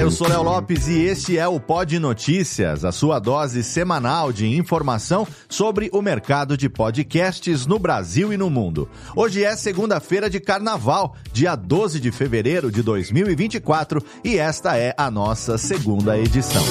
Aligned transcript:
Eu 0.00 0.10
sou 0.10 0.26
Léo 0.26 0.42
Lopes 0.42 0.88
e 0.88 1.02
este 1.02 1.36
é 1.36 1.46
o 1.46 1.60
Pod 1.60 1.98
Notícias, 1.98 2.86
a 2.86 2.90
sua 2.90 3.18
dose 3.18 3.62
semanal 3.62 4.32
de 4.32 4.46
informação 4.46 5.28
sobre 5.46 5.90
o 5.92 6.00
mercado 6.00 6.56
de 6.56 6.70
podcasts 6.70 7.66
no 7.66 7.78
Brasil 7.78 8.32
e 8.32 8.36
no 8.38 8.48
mundo. 8.48 8.88
Hoje 9.14 9.44
é 9.44 9.54
segunda-feira 9.54 10.30
de 10.30 10.40
carnaval, 10.40 11.14
dia 11.34 11.54
12 11.54 12.00
de 12.00 12.10
fevereiro 12.10 12.72
de 12.72 12.82
2024, 12.82 14.02
e 14.24 14.38
esta 14.38 14.74
é 14.74 14.94
a 14.96 15.10
nossa 15.10 15.58
segunda 15.58 16.18
edição. 16.18 16.64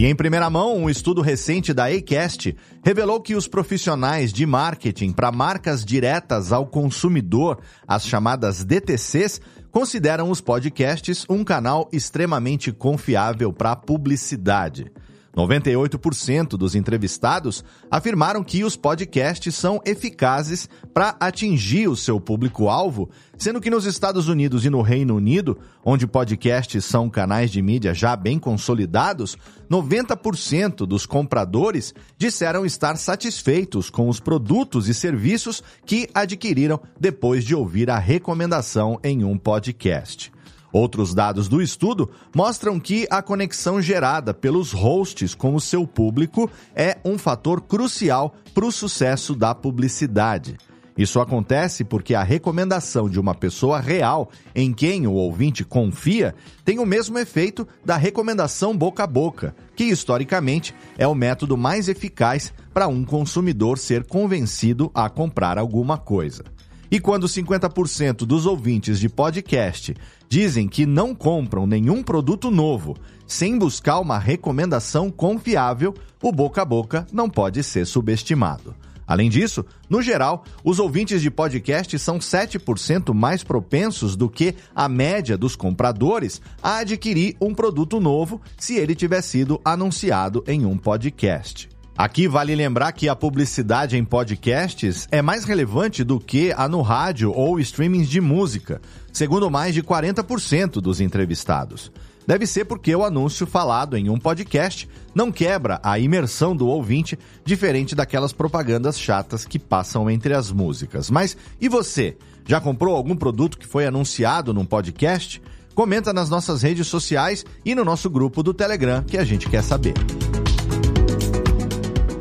E 0.00 0.06
em 0.06 0.14
primeira 0.14 0.48
mão, 0.48 0.78
um 0.78 0.88
estudo 0.88 1.20
recente 1.20 1.74
da 1.74 1.84
Acast 1.84 2.56
revelou 2.82 3.20
que 3.20 3.34
os 3.34 3.46
profissionais 3.46 4.32
de 4.32 4.46
marketing 4.46 5.12
para 5.12 5.30
marcas 5.30 5.84
diretas 5.84 6.52
ao 6.52 6.66
consumidor, 6.66 7.58
as 7.86 8.06
chamadas 8.06 8.64
DTCs, 8.64 9.42
consideram 9.70 10.30
os 10.30 10.40
podcasts 10.40 11.26
um 11.28 11.44
canal 11.44 11.86
extremamente 11.92 12.72
confiável 12.72 13.52
para 13.52 13.76
publicidade. 13.76 14.90
98% 15.36 16.50
dos 16.50 16.74
entrevistados 16.74 17.64
afirmaram 17.90 18.42
que 18.42 18.64
os 18.64 18.76
podcasts 18.76 19.54
são 19.54 19.80
eficazes 19.84 20.68
para 20.92 21.16
atingir 21.20 21.88
o 21.88 21.96
seu 21.96 22.20
público-alvo, 22.20 23.08
sendo 23.38 23.60
que 23.60 23.70
nos 23.70 23.84
Estados 23.84 24.28
Unidos 24.28 24.64
e 24.64 24.70
no 24.70 24.82
Reino 24.82 25.16
Unido, 25.16 25.58
onde 25.84 26.06
podcasts 26.06 26.84
são 26.84 27.08
canais 27.08 27.50
de 27.50 27.62
mídia 27.62 27.94
já 27.94 28.16
bem 28.16 28.38
consolidados, 28.38 29.36
90% 29.70 30.86
dos 30.86 31.06
compradores 31.06 31.94
disseram 32.18 32.66
estar 32.66 32.96
satisfeitos 32.96 33.88
com 33.88 34.08
os 34.08 34.18
produtos 34.18 34.88
e 34.88 34.94
serviços 34.94 35.62
que 35.86 36.08
adquiriram 36.12 36.80
depois 36.98 37.44
de 37.44 37.54
ouvir 37.54 37.88
a 37.88 37.98
recomendação 37.98 38.98
em 39.04 39.24
um 39.24 39.38
podcast. 39.38 40.32
Outros 40.72 41.14
dados 41.14 41.48
do 41.48 41.60
estudo 41.60 42.10
mostram 42.34 42.78
que 42.78 43.06
a 43.10 43.20
conexão 43.20 43.82
gerada 43.82 44.32
pelos 44.32 44.72
hosts 44.72 45.34
com 45.34 45.54
o 45.54 45.60
seu 45.60 45.86
público 45.86 46.50
é 46.74 46.98
um 47.04 47.18
fator 47.18 47.60
crucial 47.60 48.34
para 48.54 48.64
o 48.64 48.72
sucesso 48.72 49.34
da 49.34 49.54
publicidade. 49.54 50.56
Isso 50.96 51.18
acontece 51.18 51.82
porque 51.82 52.14
a 52.14 52.22
recomendação 52.22 53.08
de 53.08 53.18
uma 53.18 53.34
pessoa 53.34 53.80
real 53.80 54.30
em 54.54 54.72
quem 54.72 55.06
o 55.06 55.12
ouvinte 55.12 55.64
confia 55.64 56.34
tem 56.64 56.78
o 56.78 56.84
mesmo 56.84 57.18
efeito 57.18 57.66
da 57.84 57.96
recomendação 57.96 58.76
boca 58.76 59.04
a 59.04 59.06
boca, 59.06 59.54
que 59.74 59.84
historicamente 59.84 60.74
é 60.98 61.06
o 61.06 61.14
método 61.14 61.56
mais 61.56 61.88
eficaz 61.88 62.52
para 62.74 62.86
um 62.86 63.04
consumidor 63.04 63.78
ser 63.78 64.04
convencido 64.04 64.90
a 64.92 65.08
comprar 65.08 65.58
alguma 65.58 65.96
coisa. 65.96 66.44
E 66.90 66.98
quando 66.98 67.28
50% 67.28 68.26
dos 68.26 68.46
ouvintes 68.46 68.98
de 68.98 69.08
podcast 69.08 69.94
dizem 70.30 70.68
que 70.68 70.86
não 70.86 71.12
compram 71.12 71.66
nenhum 71.66 72.04
produto 72.04 72.52
novo 72.52 72.96
sem 73.26 73.58
buscar 73.58 73.98
uma 73.98 74.18
recomendação 74.18 75.10
confiável, 75.10 75.92
o 76.22 76.32
boca 76.32 76.62
a 76.62 76.64
boca 76.64 77.06
não 77.12 77.28
pode 77.28 77.62
ser 77.64 77.84
subestimado. 77.84 78.74
Além 79.06 79.28
disso, 79.28 79.64
no 79.88 80.00
geral, 80.00 80.44
os 80.62 80.78
ouvintes 80.78 81.20
de 81.20 81.32
podcast 81.32 81.98
são 81.98 82.18
7% 82.18 83.12
mais 83.12 83.42
propensos 83.42 84.14
do 84.14 84.28
que 84.28 84.54
a 84.74 84.88
média 84.88 85.36
dos 85.36 85.56
compradores 85.56 86.40
a 86.62 86.78
adquirir 86.78 87.36
um 87.40 87.52
produto 87.52 87.98
novo 87.98 88.40
se 88.56 88.76
ele 88.76 88.94
tiver 88.94 89.22
sido 89.22 89.60
anunciado 89.64 90.44
em 90.46 90.64
um 90.64 90.78
podcast. 90.78 91.68
Aqui 92.00 92.26
vale 92.26 92.54
lembrar 92.54 92.92
que 92.92 93.10
a 93.10 93.14
publicidade 93.14 93.94
em 93.94 94.04
podcasts 94.04 95.06
é 95.10 95.20
mais 95.20 95.44
relevante 95.44 96.02
do 96.02 96.18
que 96.18 96.50
a 96.56 96.66
no 96.66 96.80
rádio 96.80 97.30
ou 97.30 97.60
streamings 97.60 98.08
de 98.08 98.22
música, 98.22 98.80
segundo 99.12 99.50
mais 99.50 99.74
de 99.74 99.82
40% 99.82 100.80
dos 100.80 101.00
entrevistados. 101.00 101.92
Deve 102.26 102.46
ser 102.46 102.64
porque 102.64 102.94
o 102.94 103.04
anúncio 103.04 103.46
falado 103.46 103.96
em 103.96 104.08
um 104.08 104.18
podcast 104.18 104.88
não 105.14 105.32
quebra 105.32 105.80
a 105.82 105.98
imersão 105.98 106.54
do 106.54 106.68
ouvinte, 106.68 107.18
diferente 107.44 107.94
daquelas 107.94 108.32
propagandas 108.32 108.98
chatas 108.98 109.44
que 109.44 109.58
passam 109.58 110.08
entre 110.08 110.34
as 110.34 110.52
músicas. 110.52 111.10
Mas 111.10 111.36
e 111.60 111.68
você? 111.68 112.16
Já 112.46 112.60
comprou 112.60 112.94
algum 112.94 113.16
produto 113.16 113.58
que 113.58 113.66
foi 113.66 113.86
anunciado 113.86 114.54
num 114.54 114.64
podcast? 114.64 115.42
Comenta 115.74 116.12
nas 116.12 116.28
nossas 116.28 116.62
redes 116.62 116.86
sociais 116.86 117.44
e 117.64 117.74
no 117.74 117.84
nosso 117.84 118.08
grupo 118.08 118.42
do 118.42 118.54
Telegram 118.54 119.02
que 119.02 119.18
a 119.18 119.24
gente 119.24 119.48
quer 119.48 119.62
saber. 119.62 119.94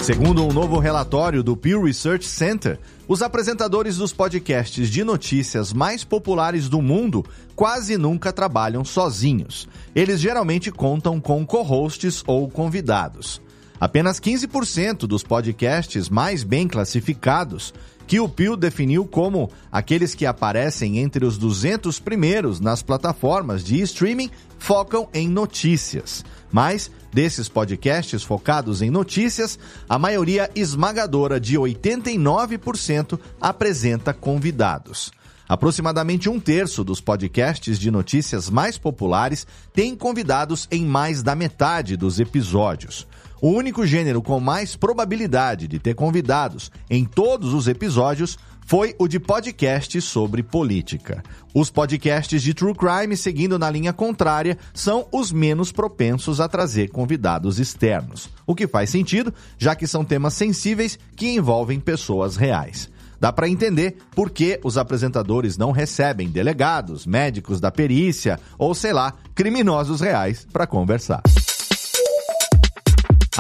Segundo 0.09 0.43
um 0.43 0.51
novo 0.51 0.79
relatório 0.79 1.43
do 1.43 1.55
Pew 1.55 1.83
Research 1.83 2.25
Center, 2.25 2.79
os 3.07 3.21
apresentadores 3.21 3.97
dos 3.97 4.11
podcasts 4.11 4.89
de 4.89 5.03
notícias 5.03 5.71
mais 5.71 6.03
populares 6.03 6.67
do 6.67 6.81
mundo 6.81 7.23
quase 7.55 7.95
nunca 7.95 8.33
trabalham 8.33 8.83
sozinhos. 8.83 9.69
Eles 9.93 10.19
geralmente 10.19 10.71
contam 10.71 11.21
com 11.21 11.45
co-hosts 11.45 12.23
ou 12.25 12.49
convidados. 12.49 13.39
Apenas 13.79 14.19
15% 14.19 15.01
dos 15.05 15.21
podcasts 15.21 16.09
mais 16.09 16.43
bem 16.43 16.67
classificados, 16.67 17.71
que 18.07 18.19
o 18.19 18.27
Pew 18.27 18.57
definiu 18.57 19.05
como 19.05 19.51
aqueles 19.71 20.15
que 20.15 20.25
aparecem 20.25 20.97
entre 20.97 21.23
os 21.23 21.37
200 21.37 21.99
primeiros 21.99 22.59
nas 22.59 22.81
plataformas 22.81 23.63
de 23.63 23.79
streaming, 23.81 24.31
focam 24.57 25.07
em 25.13 25.29
notícias. 25.29 26.25
Mas 26.51 26.89
desses 27.11 27.49
podcasts 27.49 28.23
focados 28.23 28.81
em 28.81 28.89
notícias, 28.89 29.57
a 29.87 29.97
maioria 29.97 30.49
esmagadora 30.55 31.39
de 31.39 31.57
89% 31.57 33.19
apresenta 33.39 34.13
convidados. 34.13 35.11
Aproximadamente 35.49 36.29
um 36.29 36.39
terço 36.39 36.83
dos 36.83 37.01
podcasts 37.01 37.79
de 37.79 37.89
notícias 37.89 38.51
mais 38.51 38.77
populares 38.77 39.47
tem 39.73 39.95
convidados 39.95 40.67
em 40.69 40.85
mais 40.85 41.23
da 41.23 41.33
metade 41.33 41.97
dos 41.97 42.19
episódios. 42.19 43.07
O 43.41 43.49
único 43.49 43.83
gênero 43.83 44.21
com 44.21 44.39
mais 44.39 44.75
probabilidade 44.75 45.67
de 45.67 45.79
ter 45.79 45.95
convidados 45.95 46.69
em 46.87 47.03
todos 47.03 47.53
os 47.53 47.67
episódios 47.67 48.37
foi 48.69 48.93
o 48.99 49.07
de 49.07 49.19
podcast 49.19 49.99
sobre 49.99 50.43
política. 50.43 51.23
Os 51.55 51.71
podcasts 51.71 52.39
de 52.39 52.53
True 52.53 52.75
Crime, 52.75 53.17
seguindo 53.17 53.57
na 53.57 53.67
linha 53.67 53.91
contrária, 53.91 54.59
são 54.75 55.07
os 55.11 55.31
menos 55.31 55.71
propensos 55.71 56.39
a 56.39 56.47
trazer 56.47 56.89
convidados 56.89 57.57
externos. 57.57 58.29
O 58.45 58.53
que 58.53 58.67
faz 58.67 58.91
sentido, 58.91 59.33
já 59.57 59.73
que 59.73 59.87
são 59.87 60.05
temas 60.05 60.35
sensíveis 60.35 60.99
que 61.15 61.31
envolvem 61.31 61.79
pessoas 61.79 62.35
reais. 62.35 62.91
Dá 63.19 63.33
para 63.33 63.49
entender 63.49 63.97
por 64.11 64.29
que 64.29 64.59
os 64.63 64.77
apresentadores 64.77 65.57
não 65.57 65.71
recebem 65.71 66.29
delegados, 66.29 67.07
médicos 67.07 67.59
da 67.59 67.71
perícia 67.71 68.39
ou, 68.55 68.75
sei 68.75 68.93
lá, 68.93 69.15
criminosos 69.33 69.99
reais 69.99 70.45
para 70.53 70.67
conversar. 70.67 71.23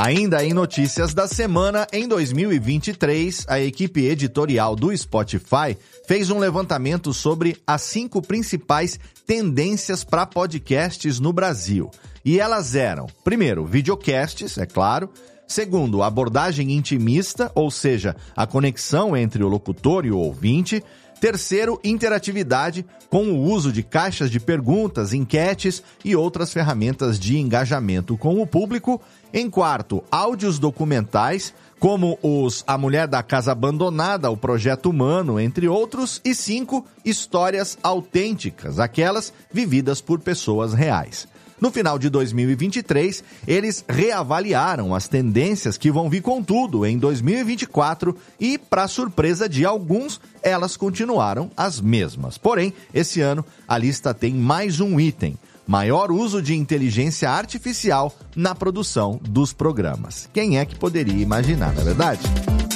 Ainda 0.01 0.45
em 0.45 0.53
notícias 0.53 1.13
da 1.13 1.27
semana, 1.27 1.85
em 1.91 2.07
2023, 2.07 3.45
a 3.49 3.59
equipe 3.59 4.05
editorial 4.05 4.73
do 4.73 4.95
Spotify 4.97 5.77
fez 6.07 6.29
um 6.29 6.39
levantamento 6.39 7.13
sobre 7.13 7.57
as 7.67 7.81
cinco 7.81 8.21
principais 8.21 8.97
tendências 9.27 10.05
para 10.05 10.25
podcasts 10.25 11.19
no 11.19 11.33
Brasil. 11.33 11.91
E 12.23 12.39
elas 12.39 12.75
eram, 12.75 13.07
primeiro, 13.25 13.65
videocasts, 13.65 14.57
é 14.57 14.65
claro. 14.65 15.09
Segundo, 15.45 16.01
abordagem 16.01 16.71
intimista, 16.71 17.51
ou 17.53 17.69
seja, 17.69 18.15
a 18.37 18.47
conexão 18.47 19.17
entre 19.17 19.43
o 19.43 19.49
locutor 19.49 20.05
e 20.05 20.11
o 20.11 20.17
ouvinte. 20.17 20.81
Terceiro, 21.19 21.79
interatividade, 21.83 22.85
com 23.09 23.27
o 23.27 23.43
uso 23.43 23.71
de 23.71 23.83
caixas 23.83 24.31
de 24.31 24.39
perguntas, 24.39 25.13
enquetes 25.13 25.83
e 26.03 26.15
outras 26.15 26.53
ferramentas 26.53 27.19
de 27.19 27.37
engajamento 27.37 28.17
com 28.17 28.41
o 28.41 28.47
público. 28.47 29.01
Em 29.33 29.49
quarto, 29.49 30.03
áudios 30.11 30.57
documentais, 30.57 31.53
como 31.79 32.17
os 32.21 32.63
A 32.67 32.77
Mulher 32.77 33.07
da 33.07 33.23
Casa 33.23 33.51
Abandonada, 33.51 34.29
o 34.29 34.37
Projeto 34.37 34.89
Humano, 34.89 35.39
entre 35.39 35.67
outros. 35.67 36.19
E 36.25 36.33
cinco, 36.33 36.85
histórias 37.05 37.77
autênticas, 37.83 38.79
aquelas 38.79 39.31
vividas 39.51 40.01
por 40.01 40.19
pessoas 40.19 40.73
reais. 40.73 41.27
No 41.59 41.71
final 41.71 41.99
de 41.99 42.09
2023, 42.09 43.23
eles 43.47 43.83
reavaliaram 43.87 44.95
as 44.95 45.07
tendências 45.07 45.77
que 45.77 45.91
vão 45.91 46.09
vir 46.09 46.21
com 46.21 46.41
tudo 46.41 46.85
em 46.85 46.97
2024 46.97 48.15
e, 48.39 48.57
para 48.57 48.87
surpresa 48.87 49.49
de 49.49 49.65
alguns, 49.65 50.21
elas 50.41 50.77
continuaram 50.77 51.51
as 51.55 51.81
mesmas. 51.81 52.37
Porém, 52.37 52.73
esse 52.93 53.21
ano 53.21 53.45
a 53.67 53.77
lista 53.77 54.13
tem 54.13 54.33
mais 54.33 54.79
um 54.79 54.99
item: 54.99 55.37
maior 55.67 56.11
uso 56.11 56.41
de 56.41 56.55
inteligência 56.55 57.29
artificial 57.29 58.15
na 58.35 58.55
produção 58.55 59.19
dos 59.21 59.53
programas. 59.53 60.29
Quem 60.33 60.57
é 60.57 60.65
que 60.65 60.75
poderia 60.75 61.21
imaginar, 61.21 61.73
na 61.73 61.81
é 61.81 61.83
verdade? 61.83 62.68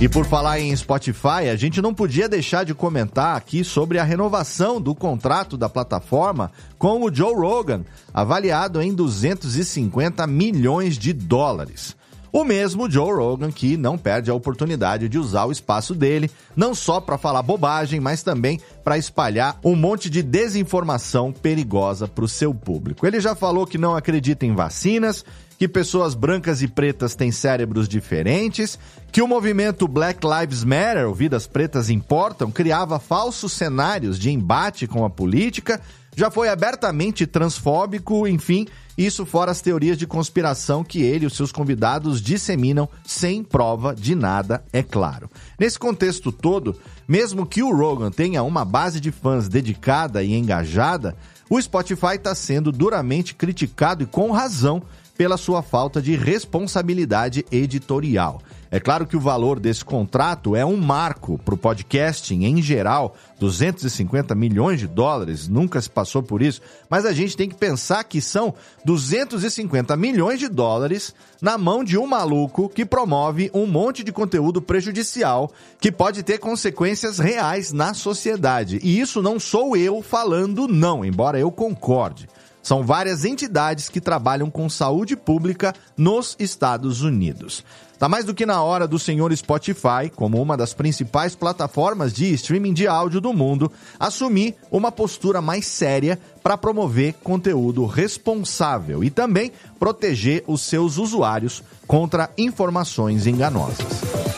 E 0.00 0.08
por 0.08 0.24
falar 0.24 0.58
em 0.58 0.74
Spotify, 0.74 1.50
a 1.52 1.56
gente 1.56 1.82
não 1.82 1.92
podia 1.92 2.26
deixar 2.26 2.64
de 2.64 2.72
comentar 2.72 3.36
aqui 3.36 3.62
sobre 3.62 3.98
a 3.98 4.02
renovação 4.02 4.80
do 4.80 4.94
contrato 4.94 5.58
da 5.58 5.68
plataforma 5.68 6.50
com 6.78 7.04
o 7.04 7.14
Joe 7.14 7.34
Rogan, 7.34 7.84
avaliado 8.14 8.80
em 8.80 8.94
250 8.94 10.26
milhões 10.26 10.96
de 10.96 11.12
dólares. 11.12 11.94
O 12.32 12.44
mesmo 12.44 12.90
Joe 12.90 13.12
Rogan 13.12 13.52
que 13.52 13.76
não 13.76 13.98
perde 13.98 14.30
a 14.30 14.34
oportunidade 14.34 15.06
de 15.06 15.18
usar 15.18 15.44
o 15.44 15.52
espaço 15.52 15.94
dele, 15.94 16.30
não 16.56 16.74
só 16.74 16.98
para 16.98 17.18
falar 17.18 17.42
bobagem, 17.42 18.00
mas 18.00 18.22
também 18.22 18.58
para 18.82 18.96
espalhar 18.96 19.60
um 19.62 19.76
monte 19.76 20.08
de 20.08 20.22
desinformação 20.22 21.30
perigosa 21.30 22.08
para 22.08 22.24
o 22.24 22.28
seu 22.28 22.54
público. 22.54 23.06
Ele 23.06 23.20
já 23.20 23.34
falou 23.34 23.66
que 23.66 23.76
não 23.76 23.94
acredita 23.94 24.46
em 24.46 24.54
vacinas, 24.54 25.26
que 25.60 25.68
pessoas 25.68 26.14
brancas 26.14 26.62
e 26.62 26.68
pretas 26.68 27.14
têm 27.14 27.30
cérebros 27.30 27.86
diferentes, 27.86 28.78
que 29.12 29.20
o 29.20 29.28
movimento 29.28 29.86
Black 29.86 30.26
Lives 30.26 30.64
Matter, 30.64 31.06
ou 31.06 31.14
Vidas 31.14 31.46
Pretas 31.46 31.90
Importam, 31.90 32.50
criava 32.50 32.98
falsos 32.98 33.52
cenários 33.52 34.18
de 34.18 34.30
embate 34.30 34.86
com 34.86 35.04
a 35.04 35.10
política, 35.10 35.78
já 36.16 36.30
foi 36.30 36.48
abertamente 36.48 37.26
transfóbico, 37.26 38.26
enfim, 38.26 38.66
isso 38.96 39.26
fora 39.26 39.50
as 39.50 39.60
teorias 39.60 39.98
de 39.98 40.06
conspiração 40.06 40.82
que 40.82 41.02
ele 41.02 41.24
e 41.24 41.26
os 41.26 41.36
seus 41.36 41.52
convidados 41.52 42.22
disseminam 42.22 42.88
sem 43.04 43.44
prova 43.44 43.94
de 43.94 44.14
nada, 44.14 44.64
é 44.72 44.82
claro. 44.82 45.30
Nesse 45.58 45.78
contexto 45.78 46.32
todo, 46.32 46.74
mesmo 47.06 47.44
que 47.44 47.62
o 47.62 47.70
Rogan 47.70 48.10
tenha 48.10 48.42
uma 48.42 48.64
base 48.64 48.98
de 48.98 49.12
fãs 49.12 49.46
dedicada 49.46 50.22
e 50.22 50.32
engajada, 50.32 51.14
o 51.50 51.60
Spotify 51.60 52.14
está 52.14 52.34
sendo 52.34 52.72
duramente 52.72 53.34
criticado 53.34 54.04
e 54.04 54.06
com 54.06 54.30
razão 54.30 54.82
pela 55.20 55.36
sua 55.36 55.60
falta 55.60 56.00
de 56.00 56.16
responsabilidade 56.16 57.44
editorial. 57.52 58.40
É 58.70 58.80
claro 58.80 59.06
que 59.06 59.18
o 59.18 59.20
valor 59.20 59.60
desse 59.60 59.84
contrato 59.84 60.56
é 60.56 60.64
um 60.64 60.78
marco 60.78 61.38
para 61.44 61.54
o 61.54 61.58
podcasting 61.58 62.44
em 62.44 62.62
geral, 62.62 63.14
250 63.38 64.34
milhões 64.34 64.80
de 64.80 64.86
dólares, 64.86 65.46
nunca 65.46 65.78
se 65.78 65.90
passou 65.90 66.22
por 66.22 66.40
isso, 66.40 66.62
mas 66.88 67.04
a 67.04 67.12
gente 67.12 67.36
tem 67.36 67.50
que 67.50 67.54
pensar 67.54 68.02
que 68.04 68.18
são 68.18 68.54
250 68.82 69.94
milhões 69.94 70.38
de 70.38 70.48
dólares 70.48 71.14
na 71.42 71.58
mão 71.58 71.84
de 71.84 71.98
um 71.98 72.06
maluco 72.06 72.70
que 72.70 72.86
promove 72.86 73.50
um 73.52 73.66
monte 73.66 74.02
de 74.02 74.12
conteúdo 74.12 74.62
prejudicial 74.62 75.52
que 75.78 75.92
pode 75.92 76.22
ter 76.22 76.38
consequências 76.38 77.18
reais 77.18 77.72
na 77.72 77.92
sociedade. 77.92 78.80
E 78.82 78.98
isso 78.98 79.20
não 79.20 79.38
sou 79.38 79.76
eu 79.76 80.00
falando, 80.00 80.66
não, 80.66 81.04
embora 81.04 81.38
eu 81.38 81.50
concorde. 81.50 82.26
São 82.62 82.84
várias 82.84 83.24
entidades 83.24 83.88
que 83.88 84.00
trabalham 84.00 84.50
com 84.50 84.68
saúde 84.68 85.16
pública 85.16 85.74
nos 85.96 86.36
Estados 86.38 87.02
Unidos. 87.02 87.64
Está 88.00 88.08
mais 88.08 88.24
do 88.24 88.32
que 88.32 88.46
na 88.46 88.62
hora 88.62 88.88
do 88.88 88.98
senhor 88.98 89.30
Spotify, 89.36 90.10
como 90.16 90.40
uma 90.40 90.56
das 90.56 90.72
principais 90.72 91.34
plataformas 91.34 92.14
de 92.14 92.32
streaming 92.32 92.72
de 92.72 92.86
áudio 92.86 93.20
do 93.20 93.32
mundo, 93.34 93.70
assumir 93.98 94.54
uma 94.70 94.90
postura 94.90 95.42
mais 95.42 95.66
séria 95.66 96.18
para 96.42 96.56
promover 96.56 97.12
conteúdo 97.22 97.84
responsável 97.84 99.04
e 99.04 99.10
também 99.10 99.52
proteger 99.78 100.42
os 100.46 100.62
seus 100.62 100.96
usuários 100.96 101.62
contra 101.86 102.30
informações 102.38 103.26
enganosas. 103.26 104.29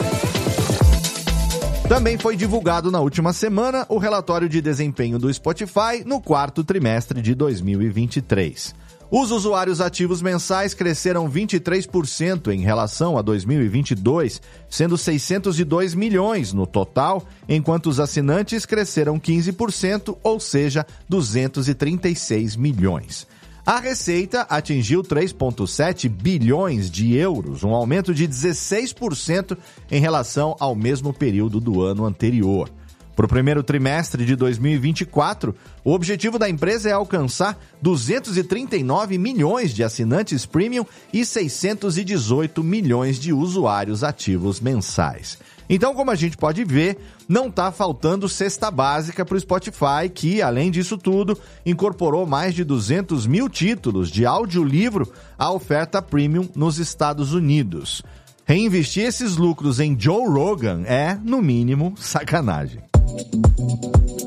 Também 1.87 2.17
foi 2.17 2.35
divulgado 2.37 2.89
na 2.89 3.01
última 3.01 3.33
semana 3.33 3.85
o 3.89 3.97
relatório 3.97 4.47
de 4.47 4.61
desempenho 4.61 5.19
do 5.19 5.31
Spotify 5.31 6.03
no 6.05 6.21
quarto 6.21 6.63
trimestre 6.63 7.21
de 7.21 7.35
2023. 7.35 8.73
Os 9.11 9.29
usuários 9.29 9.79
ativos 9.79 10.21
mensais 10.21 10.73
cresceram 10.73 11.29
23% 11.29 12.51
em 12.51 12.61
relação 12.61 13.15
a 13.15 13.21
2022, 13.21 14.41
sendo 14.69 14.97
602 14.97 15.93
milhões 15.93 16.51
no 16.51 16.65
total, 16.65 17.23
enquanto 17.47 17.87
os 17.87 17.99
assinantes 17.99 18.65
cresceram 18.65 19.19
15%, 19.19 20.17
ou 20.23 20.39
seja, 20.39 20.87
236 21.07 22.55
milhões. 22.55 23.27
A 23.65 23.79
receita 23.79 24.41
atingiu 24.49 25.01
3,7 25.01 26.09
bilhões 26.09 26.91
de 26.91 27.15
euros, 27.15 27.63
um 27.63 27.73
aumento 27.73 28.13
de 28.13 28.27
16% 28.27 29.57
em 29.89 30.01
relação 30.01 30.53
ao 30.59 30.75
mesmo 30.75 31.13
período 31.13 31.61
do 31.61 31.81
ano 31.81 32.05
anterior. 32.05 32.69
Para 33.15 33.25
o 33.25 33.29
primeiro 33.29 33.63
trimestre 33.63 34.25
de 34.25 34.35
2024, 34.35 35.55
o 35.81 35.93
objetivo 35.93 36.37
da 36.37 36.49
empresa 36.49 36.89
é 36.89 36.91
alcançar 36.91 37.57
239 37.81 39.17
milhões 39.17 39.71
de 39.71 39.81
assinantes 39.81 40.45
premium 40.45 40.85
e 41.13 41.23
618 41.23 42.61
milhões 42.61 43.17
de 43.17 43.31
usuários 43.31 44.03
ativos 44.03 44.59
mensais. 44.59 45.37
Então, 45.73 45.95
como 45.95 46.11
a 46.11 46.15
gente 46.15 46.37
pode 46.37 46.63
ver, 46.63 46.99
não 47.27 47.47
está 47.47 47.71
faltando 47.71 48.29
cesta 48.29 48.69
básica 48.69 49.25
para 49.25 49.35
o 49.35 49.39
Spotify, 49.39 50.07
que, 50.13 50.39
além 50.39 50.69
disso 50.69 50.99
tudo, 50.99 51.35
incorporou 51.65 52.27
mais 52.27 52.53
de 52.53 52.63
200 52.63 53.25
mil 53.25 53.49
títulos 53.49 54.11
de 54.11 54.23
audiolivro 54.23 55.11
à 55.35 55.51
oferta 55.51 55.99
premium 55.99 56.47
nos 56.55 56.77
Estados 56.77 57.33
Unidos. 57.33 58.03
Reinvestir 58.45 59.03
esses 59.03 59.35
lucros 59.35 59.79
em 59.79 59.99
Joe 59.99 60.27
Rogan 60.27 60.83
é, 60.85 61.17
no 61.23 61.41
mínimo, 61.41 61.95
sacanagem. 61.97 62.83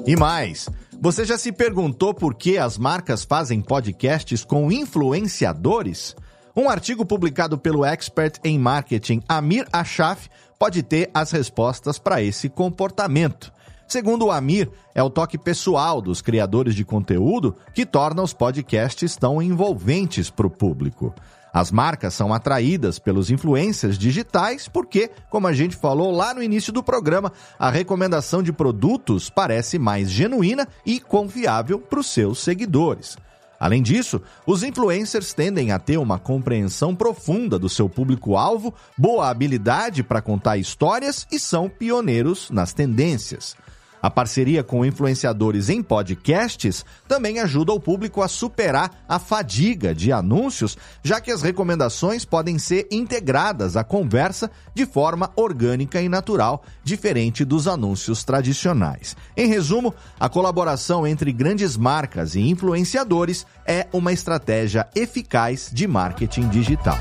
E 0.04 0.16
mais, 0.16 0.68
você 1.00 1.24
já 1.24 1.38
se 1.38 1.52
perguntou 1.52 2.12
por 2.12 2.34
que 2.34 2.58
as 2.58 2.76
marcas 2.76 3.22
fazem 3.22 3.60
podcasts 3.60 4.42
com 4.44 4.72
influenciadores? 4.72 6.16
Um 6.58 6.70
artigo 6.70 7.04
publicado 7.04 7.58
pelo 7.58 7.84
expert 7.84 8.40
em 8.42 8.58
marketing 8.58 9.20
Amir 9.28 9.68
Ashaf 9.70 10.30
pode 10.58 10.82
ter 10.82 11.10
as 11.12 11.30
respostas 11.30 11.98
para 11.98 12.22
esse 12.22 12.48
comportamento. 12.48 13.52
Segundo 13.86 14.24
o 14.24 14.30
Amir, 14.32 14.70
é 14.94 15.02
o 15.02 15.10
toque 15.10 15.36
pessoal 15.36 16.00
dos 16.00 16.22
criadores 16.22 16.74
de 16.74 16.82
conteúdo 16.82 17.54
que 17.74 17.84
torna 17.84 18.22
os 18.22 18.32
podcasts 18.32 19.16
tão 19.16 19.42
envolventes 19.42 20.30
para 20.30 20.46
o 20.46 20.50
público. 20.50 21.14
As 21.52 21.70
marcas 21.70 22.14
são 22.14 22.32
atraídas 22.32 22.98
pelos 22.98 23.30
influencers 23.30 23.98
digitais 23.98 24.66
porque, 24.66 25.10
como 25.28 25.46
a 25.46 25.52
gente 25.52 25.76
falou 25.76 26.10
lá 26.10 26.32
no 26.32 26.42
início 26.42 26.72
do 26.72 26.82
programa, 26.82 27.30
a 27.58 27.68
recomendação 27.68 28.42
de 28.42 28.50
produtos 28.50 29.28
parece 29.28 29.78
mais 29.78 30.10
genuína 30.10 30.66
e 30.86 31.00
confiável 31.00 31.78
para 31.78 32.00
os 32.00 32.06
seus 32.06 32.38
seguidores. 32.38 33.18
Além 33.58 33.82
disso, 33.82 34.20
os 34.46 34.62
influencers 34.62 35.32
tendem 35.32 35.72
a 35.72 35.78
ter 35.78 35.96
uma 35.96 36.18
compreensão 36.18 36.94
profunda 36.94 37.58
do 37.58 37.68
seu 37.68 37.88
público-alvo, 37.88 38.74
boa 38.96 39.28
habilidade 39.28 40.02
para 40.02 40.22
contar 40.22 40.56
histórias 40.58 41.26
e 41.30 41.38
são 41.38 41.68
pioneiros 41.68 42.50
nas 42.50 42.72
tendências. 42.72 43.56
A 44.02 44.10
parceria 44.10 44.62
com 44.62 44.84
influenciadores 44.84 45.68
em 45.68 45.82
podcasts 45.82 46.84
também 47.08 47.40
ajuda 47.40 47.72
o 47.72 47.80
público 47.80 48.22
a 48.22 48.28
superar 48.28 48.90
a 49.08 49.18
fadiga 49.18 49.94
de 49.94 50.12
anúncios, 50.12 50.76
já 51.02 51.20
que 51.20 51.30
as 51.30 51.42
recomendações 51.42 52.24
podem 52.24 52.58
ser 52.58 52.86
integradas 52.90 53.76
à 53.76 53.82
conversa 53.82 54.50
de 54.74 54.86
forma 54.86 55.30
orgânica 55.34 56.00
e 56.00 56.08
natural, 56.08 56.62
diferente 56.84 57.44
dos 57.44 57.66
anúncios 57.66 58.22
tradicionais. 58.22 59.16
Em 59.36 59.48
resumo, 59.48 59.94
a 60.20 60.28
colaboração 60.28 61.06
entre 61.06 61.32
grandes 61.32 61.76
marcas 61.76 62.34
e 62.34 62.40
influenciadores 62.40 63.46
é 63.66 63.86
uma 63.92 64.12
estratégia 64.12 64.88
eficaz 64.94 65.70
de 65.72 65.86
marketing 65.86 66.48
digital. 66.48 66.98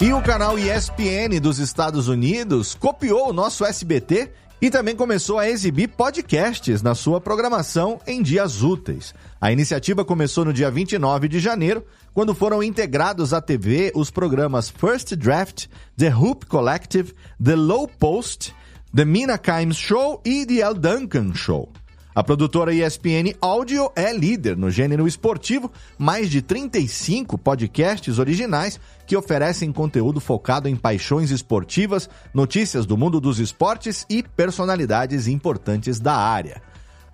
E 0.00 0.12
o 0.12 0.20
canal 0.20 0.58
ESPN 0.58 1.40
dos 1.40 1.58
Estados 1.58 2.08
Unidos 2.08 2.74
copiou 2.74 3.30
o 3.30 3.32
nosso 3.32 3.64
SBT 3.64 4.30
e 4.64 4.70
também 4.70 4.96
começou 4.96 5.38
a 5.38 5.46
exibir 5.46 5.88
podcasts 5.88 6.80
na 6.80 6.94
sua 6.94 7.20
programação 7.20 8.00
em 8.06 8.22
dias 8.22 8.62
úteis. 8.62 9.14
A 9.38 9.52
iniciativa 9.52 10.06
começou 10.06 10.42
no 10.42 10.54
dia 10.54 10.70
29 10.70 11.28
de 11.28 11.38
janeiro, 11.38 11.84
quando 12.14 12.34
foram 12.34 12.62
integrados 12.62 13.34
à 13.34 13.42
TV 13.42 13.92
os 13.94 14.10
programas 14.10 14.70
First 14.70 15.16
Draft, 15.16 15.66
The 15.98 16.16
Hoop 16.16 16.46
Collective, 16.46 17.12
The 17.44 17.54
Low 17.54 17.86
Post, 17.86 18.54
The 18.96 19.04
Mina 19.04 19.36
Kimes 19.36 19.76
Show 19.76 20.22
e 20.24 20.46
The 20.46 20.60
El 20.60 20.72
Duncan 20.72 21.34
Show. 21.34 21.70
A 22.14 22.22
produtora 22.22 22.72
ESPN 22.72 23.34
Audio 23.42 23.90
é 23.94 24.16
líder 24.16 24.56
no 24.56 24.70
gênero 24.70 25.06
esportivo, 25.06 25.70
mais 25.98 26.30
de 26.30 26.40
35 26.40 27.36
podcasts 27.36 28.18
originais 28.18 28.80
que 29.06 29.16
oferecem 29.16 29.72
conteúdo 29.72 30.20
focado 30.20 30.68
em 30.68 30.76
paixões 30.76 31.30
esportivas, 31.30 32.08
notícias 32.32 32.86
do 32.86 32.96
mundo 32.96 33.20
dos 33.20 33.38
esportes 33.38 34.06
e 34.08 34.22
personalidades 34.22 35.26
importantes 35.26 36.00
da 36.00 36.14
área. 36.14 36.62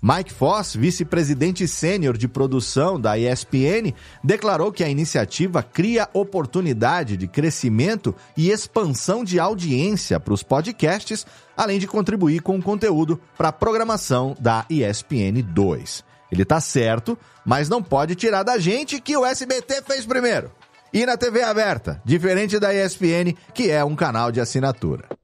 Mike 0.02 0.32
Foss, 0.32 0.74
vice-presidente 0.74 1.68
sênior 1.68 2.16
de 2.16 2.26
produção 2.26 2.98
da 2.98 3.18
ESPN, 3.18 3.92
declarou 4.24 4.72
que 4.72 4.82
a 4.82 4.88
iniciativa 4.88 5.62
cria 5.62 6.08
oportunidade 6.14 7.18
de 7.18 7.28
crescimento 7.28 8.14
e 8.34 8.50
expansão 8.50 9.22
de 9.22 9.38
audiência 9.38 10.18
para 10.18 10.32
os 10.32 10.42
podcasts, 10.42 11.26
além 11.54 11.78
de 11.78 11.86
contribuir 11.86 12.40
com 12.40 12.62
conteúdo 12.62 13.20
para 13.36 13.48
a 13.48 13.52
programação 13.52 14.34
da 14.40 14.64
ESPN 14.70 15.42
2. 15.42 16.02
Ele 16.32 16.42
está 16.44 16.60
certo, 16.60 17.18
mas 17.44 17.68
não 17.68 17.82
pode 17.82 18.14
tirar 18.14 18.42
da 18.42 18.58
gente 18.58 19.00
que 19.02 19.14
o 19.14 19.26
SBT 19.26 19.82
fez 19.82 20.06
primeiro. 20.06 20.50
E 20.92 21.06
na 21.06 21.16
TV 21.16 21.42
aberta, 21.42 22.02
diferente 22.04 22.58
da 22.58 22.74
ESPN, 22.74 23.32
que 23.54 23.70
é 23.70 23.84
um 23.84 23.94
canal 23.94 24.32
de 24.32 24.40
assinatura. 24.40 25.19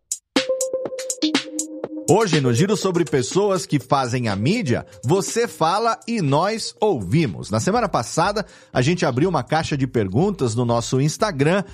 Hoje, 2.09 2.41
no 2.41 2.55
Giro 2.55 2.77
sobre 2.77 3.05
Pessoas 3.05 3.67
que 3.67 3.81
Fazem 3.81 4.29
a 4.29 4.37
Mídia, 4.37 4.87
você 5.03 5.49
fala 5.49 5.99
e 6.07 6.23
nós 6.23 6.73
ouvimos. 6.81 7.51
Na 7.51 7.59
semana 7.59 7.89
passada, 7.89 8.47
a 8.73 8.81
gente 8.81 9.05
abriu 9.05 9.29
uma 9.29 9.43
caixa 9.43 9.77
de 9.77 9.89
perguntas 9.89 10.55
no 10.55 10.65
nosso 10.65 11.01
Instagram, 11.01 11.65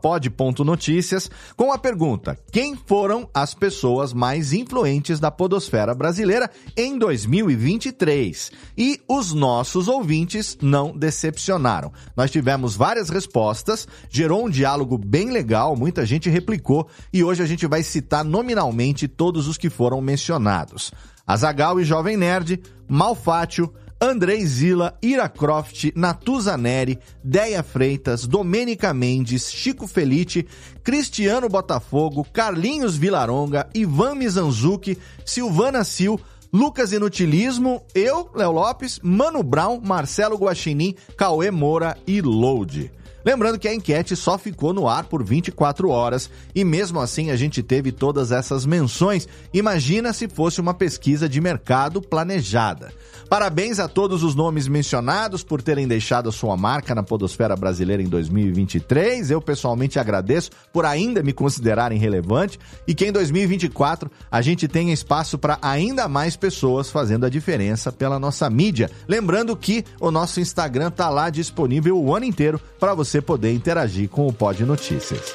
pod.notícias, 0.00 1.28
com 1.56 1.72
a 1.72 1.78
pergunta: 1.78 2.38
quem 2.52 2.76
foram 2.76 3.28
as 3.34 3.54
pessoas 3.54 4.12
mais 4.12 4.52
influentes 4.52 5.18
da 5.18 5.32
podosfera 5.32 5.96
brasileira 5.96 6.48
em 6.76 6.96
2023? 6.96 8.52
E 8.78 9.00
os 9.08 9.32
nossos 9.32 9.88
ouvintes 9.88 10.56
não 10.62 10.96
decepcionaram. 10.96 11.92
Nós 12.16 12.30
tivemos 12.30 12.76
várias 12.76 13.08
respostas, 13.08 13.88
gerou 14.08 14.46
um 14.46 14.48
diálogo 14.48 14.96
bem 14.96 15.32
legal, 15.32 15.74
muita 15.74 16.06
gente 16.06 16.30
replicou 16.30 16.86
e 17.12 17.24
hoje 17.24 17.42
a 17.42 17.46
gente 17.46 17.66
vai 17.66 17.82
citar 17.82 18.24
nominalmente 18.24 19.08
todos 19.08 19.48
os 19.48 19.55
que 19.56 19.70
foram 19.70 20.00
mencionados. 20.00 20.92
Azagal 21.26 21.80
e 21.80 21.84
Jovem 21.84 22.16
Nerd, 22.16 22.60
Malfátio, 22.88 23.72
Andrei 24.00 24.44
Zila, 24.44 24.96
Ira 25.02 25.28
Croft, 25.28 25.90
Natuza 25.96 26.56
Neri, 26.56 26.98
Deia 27.24 27.62
Freitas, 27.62 28.26
Domênica 28.26 28.92
Mendes, 28.92 29.50
Chico 29.50 29.86
Felite, 29.86 30.46
Cristiano 30.84 31.48
Botafogo, 31.48 32.24
Carlinhos 32.30 32.96
Vilaronga, 32.96 33.68
Ivan 33.74 34.16
Mizanzuki, 34.16 34.98
Silvana 35.24 35.82
Sil, 35.82 36.20
Lucas 36.52 36.92
Inutilismo, 36.92 37.82
eu, 37.94 38.30
Léo 38.34 38.52
Lopes, 38.52 39.00
Mano 39.02 39.42
Brown, 39.42 39.80
Marcelo 39.82 40.36
Guaxinim, 40.36 40.94
Cauê 41.16 41.50
Moura 41.50 41.96
e 42.06 42.20
Load. 42.20 42.92
Lembrando 43.26 43.58
que 43.58 43.66
a 43.66 43.74
enquete 43.74 44.14
só 44.14 44.38
ficou 44.38 44.72
no 44.72 44.88
ar 44.88 45.02
por 45.02 45.24
24 45.24 45.88
horas 45.88 46.30
e 46.54 46.62
mesmo 46.62 47.00
assim 47.00 47.32
a 47.32 47.36
gente 47.36 47.60
teve 47.60 47.90
todas 47.90 48.30
essas 48.30 48.64
menções. 48.64 49.26
Imagina 49.52 50.12
se 50.12 50.28
fosse 50.28 50.60
uma 50.60 50.72
pesquisa 50.72 51.28
de 51.28 51.40
mercado 51.40 52.00
planejada. 52.00 52.92
Parabéns 53.28 53.80
a 53.80 53.88
todos 53.88 54.22
os 54.22 54.36
nomes 54.36 54.68
mencionados 54.68 55.42
por 55.42 55.60
terem 55.60 55.88
deixado 55.88 56.28
a 56.28 56.32
sua 56.32 56.56
marca 56.56 56.94
na 56.94 57.02
podosfera 57.02 57.56
brasileira 57.56 58.00
em 58.00 58.06
2023. 58.06 59.28
Eu 59.32 59.40
pessoalmente 59.42 59.98
agradeço 59.98 60.52
por 60.72 60.86
ainda 60.86 61.20
me 61.20 61.32
considerarem 61.32 61.98
relevante 61.98 62.60
e 62.86 62.94
que 62.94 63.06
em 63.06 63.10
2024 63.10 64.08
a 64.30 64.40
gente 64.40 64.68
tenha 64.68 64.94
espaço 64.94 65.36
para 65.36 65.58
ainda 65.60 66.06
mais 66.06 66.36
pessoas 66.36 66.88
fazendo 66.88 67.26
a 67.26 67.28
diferença 67.28 67.90
pela 67.90 68.20
nossa 68.20 68.48
mídia. 68.48 68.88
Lembrando 69.08 69.56
que 69.56 69.84
o 70.00 70.12
nosso 70.12 70.38
Instagram 70.38 70.92
tá 70.92 71.10
lá 71.10 71.28
disponível 71.28 71.98
o 71.98 72.14
ano 72.14 72.26
inteiro 72.26 72.60
para 72.78 72.94
você 72.94 73.15
poder 73.22 73.52
interagir 73.52 74.08
com 74.08 74.26
o 74.26 74.32
Pod 74.32 74.64
Notícias. 74.64 75.34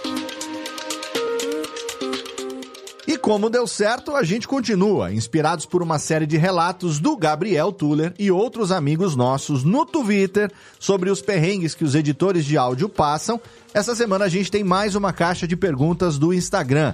E 3.07 3.17
como 3.17 3.49
deu 3.49 3.67
certo, 3.67 4.15
a 4.15 4.23
gente 4.23 4.47
continua, 4.47 5.11
inspirados 5.11 5.65
por 5.65 5.83
uma 5.83 5.99
série 5.99 6.25
de 6.25 6.37
relatos 6.37 6.97
do 6.97 7.17
Gabriel 7.17 7.71
Tuller 7.71 8.13
e 8.17 8.31
outros 8.31 8.71
amigos 8.71 9.17
nossos 9.17 9.65
no 9.65 9.85
Twitter 9.85 10.49
sobre 10.79 11.09
os 11.09 11.21
perrengues 11.21 11.75
que 11.75 11.83
os 11.83 11.93
editores 11.93 12.45
de 12.45 12.57
áudio 12.57 12.87
passam. 12.87 13.37
Essa 13.73 13.95
semana 13.95 14.25
a 14.25 14.29
gente 14.29 14.49
tem 14.49 14.63
mais 14.63 14.95
uma 14.95 15.11
caixa 15.11 15.45
de 15.45 15.57
perguntas 15.57 16.17
do 16.17 16.33
Instagram. 16.33 16.93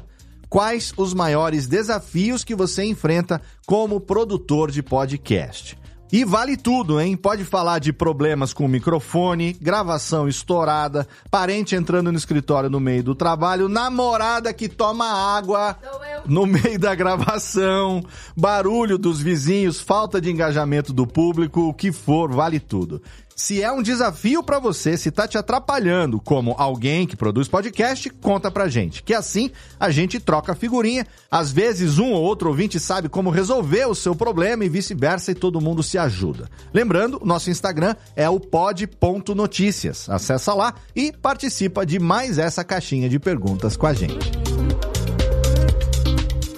Quais 0.49 0.93
os 0.97 1.13
maiores 1.13 1.67
desafios 1.67 2.43
que 2.43 2.55
você 2.55 2.83
enfrenta 2.83 3.41
como 3.65 3.99
produtor 3.99 4.71
de 4.71 4.81
podcast? 4.81 5.77
E 6.11 6.23
vale 6.23 6.55
tudo, 6.55 7.01
hein? 7.01 7.17
Pode 7.17 7.43
falar 7.43 7.79
de 7.79 7.91
problemas 7.91 8.53
com 8.53 8.63
o 8.63 8.69
microfone, 8.69 9.51
gravação 9.61 10.27
estourada, 10.27 11.05
parente 11.29 11.75
entrando 11.75 12.11
no 12.11 12.17
escritório 12.17 12.69
no 12.69 12.79
meio 12.79 13.03
do 13.03 13.13
trabalho, 13.13 13.67
namorada 13.67 14.53
que 14.53 14.69
toma 14.69 15.05
água 15.05 15.77
no 16.25 16.45
meio 16.45 16.79
da 16.79 16.95
gravação, 16.95 18.01
barulho 18.35 18.97
dos 18.97 19.21
vizinhos, 19.21 19.81
falta 19.81 20.21
de 20.21 20.31
engajamento 20.31 20.93
do 20.93 21.05
público, 21.05 21.67
o 21.67 21.73
que 21.73 21.91
for, 21.91 22.31
vale 22.31 22.59
tudo. 22.59 23.01
Se 23.39 23.61
é 23.61 23.71
um 23.71 23.83
desafio 23.83 24.41
para 24.41 24.57
você, 24.57 24.97
se 24.97 25.11
tá 25.11 25.27
te 25.27 25.37
atrapalhando 25.37 26.19
como 26.19 26.55
alguém 26.57 27.05
que 27.05 27.15
produz 27.15 27.47
podcast, 27.47 28.09
conta 28.09 28.49
pra 28.49 28.67
gente. 28.67 29.03
Que 29.03 29.13
assim 29.13 29.51
a 29.79 29.91
gente 29.91 30.19
troca 30.19 30.55
figurinha. 30.55 31.05
Às 31.29 31.51
vezes 31.51 31.99
um 31.99 32.13
ou 32.13 32.23
outro 32.23 32.49
ouvinte 32.49 32.79
sabe 32.79 33.07
como 33.07 33.29
resolver 33.29 33.85
o 33.85 33.93
seu 33.93 34.15
problema 34.15 34.65
e 34.65 34.69
vice-versa 34.69 35.31
e 35.31 35.35
todo 35.35 35.61
mundo 35.61 35.83
se 35.83 35.99
ajuda. 35.99 36.49
Lembrando, 36.73 37.21
nosso 37.23 37.51
Instagram 37.51 37.95
é 38.15 38.27
o 38.27 38.39
pod.notícias. 38.39 40.09
Acessa 40.09 40.55
lá 40.55 40.73
e 40.95 41.11
participa 41.11 41.85
de 41.85 41.99
mais 41.99 42.39
essa 42.39 42.63
caixinha 42.63 43.07
de 43.07 43.19
perguntas 43.19 43.77
com 43.77 43.85
a 43.85 43.93
gente. 43.93 44.46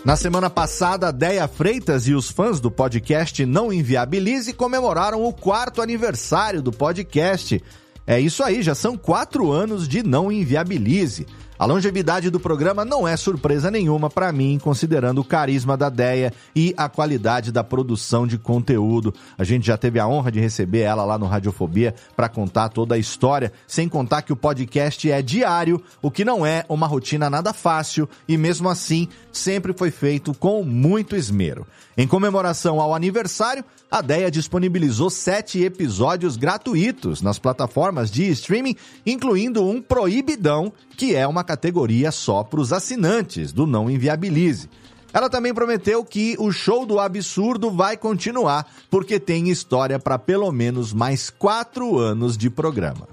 Na 0.04 0.16
semana 0.16 0.50
passada, 0.50 1.12
Deia 1.12 1.48
Freitas 1.48 2.08
e 2.08 2.14
os 2.14 2.32
fãs 2.32 2.62
do 2.62 2.72
podcast 2.72 3.46
Não 3.46 3.72
Inviabilize 3.72 4.54
comemoraram 4.54 5.24
o 5.26 5.34
quarto 5.34 5.82
aniversário 5.82 6.62
do 6.62 6.72
podcast. 6.72 7.62
É 8.08 8.20
isso 8.20 8.42
aí, 8.42 8.64
já 8.64 8.74
são 8.74 8.98
quatro 8.98 9.52
anos 9.52 9.88
de 9.88 10.02
Não 10.02 10.32
Inviabilize. 10.32 11.28
A 11.60 11.66
longevidade 11.66 12.30
do 12.30 12.40
programa 12.40 12.86
não 12.86 13.06
é 13.06 13.18
surpresa 13.18 13.70
nenhuma 13.70 14.10
para 14.10 14.32
mim, 14.32 14.58
considerando 14.64 15.20
o 15.20 15.26
carisma 15.26 15.76
da 15.76 15.90
Deia 15.90 16.32
e 16.56 16.74
a 16.78 16.88
qualidade 16.88 17.52
da 17.52 17.66
produção 17.66 18.26
de 18.26 18.38
conteúdo. 18.38 19.14
A 19.38 19.44
gente 19.44 19.68
já 19.68 19.78
teve 19.78 20.00
a 20.00 20.08
honra 20.08 20.32
de 20.32 20.40
receber 20.40 20.84
ela 20.84 21.04
lá 21.04 21.18
no 21.18 21.26
Radiofobia 21.26 21.94
para 22.16 22.30
contar 22.30 22.70
toda 22.70 22.96
a 22.96 22.98
história, 22.98 23.52
sem 23.68 23.90
contar 23.90 24.22
que 24.22 24.32
o 24.32 24.38
podcast 24.38 25.12
é 25.12 25.22
diário, 25.22 25.84
o 26.02 26.10
que 26.10 26.24
não 26.24 26.46
é 26.46 26.64
uma 26.70 26.88
rotina 26.88 27.30
nada 27.30 27.52
fácil 27.52 28.08
e 28.26 28.38
mesmo 28.38 28.70
assim 28.70 29.10
sempre 29.30 29.74
foi 29.74 29.92
feito 29.92 30.34
com 30.34 30.64
muito 30.64 31.14
esmero. 31.14 31.68
Em 31.98 32.08
comemoração 32.08 32.80
ao 32.80 32.96
aniversário, 32.96 33.66
a 33.92 34.02
Deia 34.02 34.30
disponibilizou 34.30 35.10
sete 35.10 35.64
episódios 35.64 36.38
gratuitos 36.38 37.24
nas 37.24 37.40
plataformas 37.40 38.12
de 38.12 38.30
streaming, 38.30 38.76
incluindo 39.04 39.66
um 39.66 39.82
proibidão, 39.82 40.72
que 40.96 41.16
é 41.16 41.28
uma 41.28 41.44
categoria 41.44 42.12
só 42.12 42.44
para 42.44 42.60
os 42.60 42.72
assinantes 42.72 43.52
do 43.52 43.66
Não 43.66 43.90
Inviabilize. 43.90 44.70
Ela 45.12 45.28
também 45.28 45.56
prometeu 45.56 46.06
que 46.06 46.36
o 46.38 46.52
show 46.52 46.86
do 46.86 47.00
absurdo 47.00 47.72
vai 47.72 47.98
continuar, 47.98 48.72
porque 48.92 49.20
tem 49.20 49.50
história 49.50 49.98
para 49.98 50.20
pelo 50.20 50.52
menos 50.52 50.94
mais 50.94 51.32
quatro 51.32 51.98
anos 51.98 52.38
de 52.38 52.48
programa. 52.48 53.08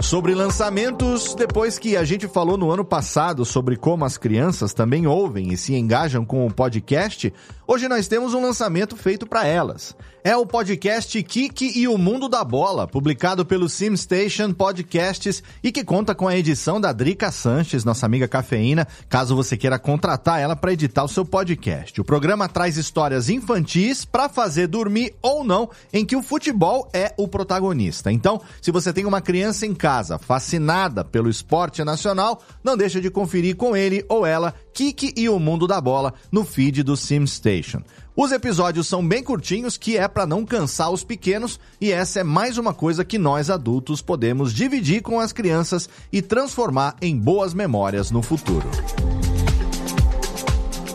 Sobre 0.00 0.34
lançamentos, 0.34 1.34
depois 1.34 1.78
que 1.78 1.96
a 1.96 2.04
gente 2.04 2.28
falou 2.28 2.56
no 2.56 2.70
ano 2.70 2.84
passado 2.84 3.44
sobre 3.44 3.76
como 3.76 4.04
as 4.04 4.16
crianças 4.16 4.72
também 4.72 5.06
ouvem 5.06 5.52
e 5.52 5.56
se 5.56 5.74
engajam 5.74 6.24
com 6.24 6.46
o 6.46 6.52
podcast, 6.52 7.32
hoje 7.66 7.88
nós 7.88 8.08
temos 8.08 8.34
um 8.34 8.40
lançamento 8.40 8.96
feito 8.96 9.26
para 9.26 9.46
elas. 9.46 9.94
É 10.26 10.36
o 10.36 10.44
podcast 10.44 11.22
Kiki 11.22 11.78
e 11.78 11.86
o 11.86 11.96
Mundo 11.96 12.28
da 12.28 12.42
Bola, 12.42 12.88
publicado 12.88 13.46
pelo 13.46 13.68
SimStation 13.68 14.52
Podcasts 14.52 15.40
e 15.62 15.70
que 15.70 15.84
conta 15.84 16.16
com 16.16 16.26
a 16.26 16.36
edição 16.36 16.80
da 16.80 16.92
Drica 16.92 17.30
Sanches, 17.30 17.84
nossa 17.84 18.06
amiga 18.06 18.26
cafeína, 18.26 18.88
caso 19.08 19.36
você 19.36 19.56
queira 19.56 19.78
contratar 19.78 20.40
ela 20.40 20.56
para 20.56 20.72
editar 20.72 21.04
o 21.04 21.08
seu 21.08 21.24
podcast. 21.24 22.00
O 22.00 22.04
programa 22.04 22.48
traz 22.48 22.76
histórias 22.76 23.28
infantis 23.28 24.04
para 24.04 24.28
fazer 24.28 24.66
dormir 24.66 25.14
ou 25.22 25.44
não, 25.44 25.70
em 25.92 26.04
que 26.04 26.16
o 26.16 26.22
futebol 26.22 26.90
é 26.92 27.14
o 27.16 27.28
protagonista. 27.28 28.10
Então, 28.10 28.40
se 28.60 28.72
você 28.72 28.92
tem 28.92 29.04
uma 29.04 29.20
criança 29.20 29.64
em 29.64 29.74
casa 29.74 30.18
fascinada 30.18 31.04
pelo 31.04 31.30
esporte 31.30 31.84
nacional, 31.84 32.42
não 32.64 32.76
deixa 32.76 33.00
de 33.00 33.10
conferir 33.10 33.54
com 33.54 33.76
ele 33.76 34.04
ou 34.08 34.26
ela 34.26 34.52
Kiki 34.76 35.14
e 35.16 35.26
o 35.26 35.38
Mundo 35.38 35.66
da 35.66 35.80
Bola 35.80 36.12
no 36.30 36.44
feed 36.44 36.82
do 36.82 36.98
SimStation. 36.98 37.80
Os 38.14 38.30
episódios 38.30 38.86
são 38.86 39.06
bem 39.06 39.22
curtinhos, 39.22 39.78
que 39.78 39.96
é 39.96 40.06
para 40.06 40.26
não 40.26 40.44
cansar 40.44 40.90
os 40.90 41.02
pequenos, 41.02 41.58
e 41.80 41.90
essa 41.90 42.20
é 42.20 42.22
mais 42.22 42.58
uma 42.58 42.74
coisa 42.74 43.02
que 43.02 43.16
nós 43.16 43.48
adultos 43.48 44.02
podemos 44.02 44.52
dividir 44.52 45.00
com 45.00 45.18
as 45.18 45.32
crianças 45.32 45.88
e 46.12 46.20
transformar 46.20 46.94
em 47.00 47.16
boas 47.18 47.54
memórias 47.54 48.10
no 48.10 48.20
futuro. 48.20 48.68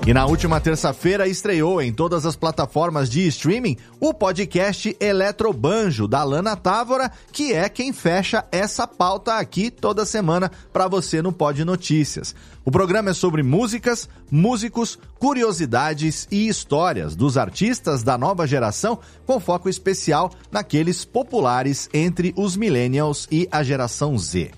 E 0.05 0.15
na 0.15 0.25
última 0.25 0.59
terça-feira 0.59 1.27
estreou 1.27 1.79
em 1.79 1.93
todas 1.93 2.25
as 2.25 2.35
plataformas 2.35 3.07
de 3.07 3.27
streaming 3.27 3.77
o 3.99 4.11
podcast 4.11 4.97
Eletrobanjo 4.99 6.07
da 6.07 6.23
Lana 6.23 6.55
Távora, 6.55 7.11
que 7.31 7.53
é 7.53 7.69
quem 7.69 7.93
fecha 7.93 8.43
essa 8.51 8.87
pauta 8.87 9.35
aqui 9.35 9.69
toda 9.69 10.03
semana 10.03 10.51
para 10.73 10.87
você 10.87 11.21
no 11.21 11.31
Pod 11.31 11.63
Notícias. 11.63 12.33
O 12.65 12.71
programa 12.71 13.11
é 13.11 13.13
sobre 13.13 13.43
músicas, 13.43 14.09
músicos, 14.29 14.97
curiosidades 15.19 16.27
e 16.31 16.47
histórias 16.47 17.15
dos 17.15 17.37
artistas 17.37 18.01
da 18.01 18.17
nova 18.17 18.47
geração, 18.47 18.97
com 19.23 19.39
foco 19.39 19.69
especial 19.69 20.31
naqueles 20.51 21.05
populares 21.05 21.87
entre 21.93 22.33
os 22.35 22.55
millennials 22.55 23.27
e 23.31 23.47
a 23.51 23.61
geração 23.61 24.17
Z. 24.17 24.49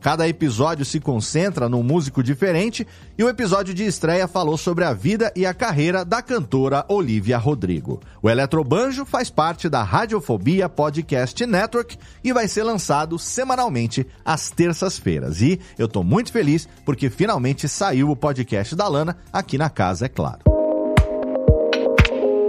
Cada 0.00 0.26
episódio 0.26 0.84
se 0.84 0.98
concentra 0.98 1.68
num 1.68 1.82
músico 1.82 2.22
diferente 2.22 2.86
e 3.18 3.24
o 3.24 3.28
episódio 3.28 3.74
de 3.74 3.84
estreia 3.84 4.26
falou 4.26 4.56
sobre 4.56 4.84
a 4.84 4.92
vida 4.92 5.32
e 5.36 5.44
a 5.44 5.52
carreira 5.52 6.04
da 6.04 6.22
cantora 6.22 6.84
Olivia 6.88 7.36
Rodrigo. 7.36 8.00
O 8.22 8.30
Eletrobanjo 8.30 9.04
faz 9.04 9.28
parte 9.28 9.68
da 9.68 9.82
Radiofobia 9.82 10.68
Podcast 10.68 11.44
Network 11.44 11.98
e 12.24 12.32
vai 12.32 12.48
ser 12.48 12.62
lançado 12.62 13.18
semanalmente 13.18 14.06
às 14.24 14.50
terças-feiras. 14.50 15.42
E 15.42 15.60
eu 15.78 15.86
tô 15.86 16.02
muito 16.02 16.32
feliz 16.32 16.68
porque 16.84 17.10
finalmente 17.10 17.68
saiu 17.68 18.10
o 18.10 18.16
podcast 18.16 18.74
da 18.74 18.88
Lana 18.88 19.16
aqui 19.32 19.58
na 19.58 19.68
casa, 19.68 20.06
é 20.06 20.08
claro. 20.08 20.59